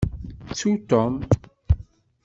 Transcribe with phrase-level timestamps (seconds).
[0.49, 1.13] Ttu Tom.